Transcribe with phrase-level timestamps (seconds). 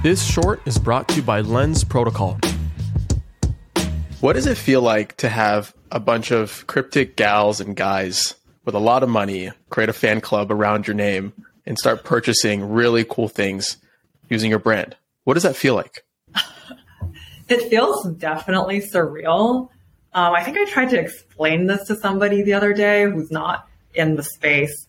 [0.00, 2.38] This short is brought to you by Lens Protocol.
[4.20, 8.76] What does it feel like to have a bunch of cryptic gals and guys with
[8.76, 11.32] a lot of money create a fan club around your name
[11.66, 13.78] and start purchasing really cool things
[14.28, 14.96] using your brand?
[15.24, 16.04] What does that feel like?
[17.48, 19.70] It feels definitely surreal.
[20.12, 23.66] Um, I think I tried to explain this to somebody the other day who's not
[23.94, 24.86] in the space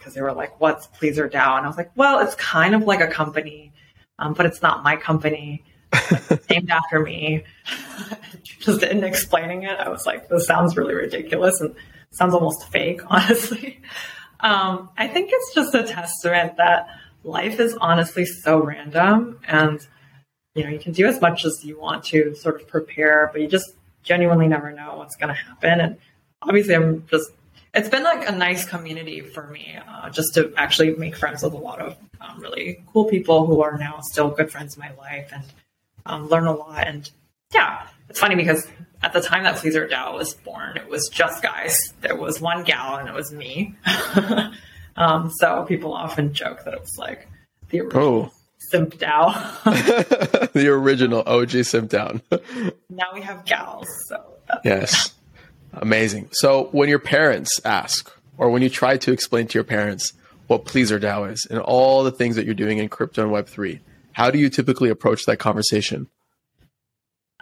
[0.00, 3.00] because they were like, "What's PleasrDAO?" And I was like, "Well, it's kind of like
[3.00, 3.72] a company,
[4.18, 5.62] um, but it's not my company.
[5.92, 7.44] It's named after me."
[8.58, 11.74] Just in explaining it, I was like, "This sounds really ridiculous and
[12.10, 13.80] sounds almost fake, honestly."
[14.40, 16.88] Um, I think it's just a testament that
[17.22, 19.86] life is honestly so random and
[20.54, 23.40] you know, you can do as much as you want to sort of prepare, but
[23.40, 25.80] you just genuinely never know what's going to happen.
[25.80, 25.96] And
[26.42, 27.30] obviously, I'm just,
[27.74, 31.52] it's been like a nice community for me uh, just to actually make friends with
[31.52, 34.92] a lot of um, really cool people who are now still good friends in my
[34.94, 35.44] life and
[36.06, 36.86] um, learn a lot.
[36.86, 37.08] And
[37.54, 38.66] yeah, it's funny because
[39.02, 41.92] at the time that PleasrDAO was born, it was just guys.
[42.00, 43.74] There was one gal and it was me.
[44.96, 47.28] um, so people often joke that it was like
[47.70, 48.02] the original.
[48.02, 48.32] Oh
[48.70, 50.52] Simp DAO.
[50.52, 52.20] the original OG Simp DAO.
[52.90, 53.86] now we have gals.
[54.06, 54.22] So
[54.64, 55.14] yes,
[55.72, 56.28] amazing.
[56.32, 60.12] So when your parents ask, or when you try to explain to your parents
[60.46, 63.80] what PleasrDAO is and all the things that you're doing in crypto and Web three,
[64.12, 66.08] how do you typically approach that conversation?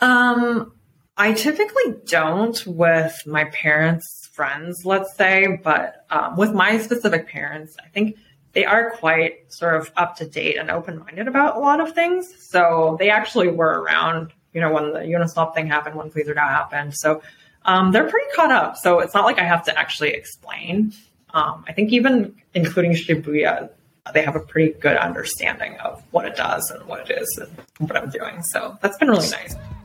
[0.00, 0.72] Um,
[1.16, 7.76] I typically don't with my parents' friends, let's say, but um, with my specific parents,
[7.84, 8.16] I think
[8.52, 11.92] they are quite sort of up to date and open minded about a lot of
[11.92, 12.32] things.
[12.50, 16.94] So they actually were around, you know, when the Uniswap thing happened, when PleasrDAO happened.
[16.94, 17.22] So
[17.68, 18.76] um, they're pretty caught up.
[18.78, 20.94] So it's not like I have to actually explain.
[21.34, 23.68] Um, I think even including Shibuya,
[24.14, 27.88] they have a pretty good understanding of what it does and what it is and
[27.88, 28.42] what I'm doing.
[28.42, 29.54] So that's been really nice.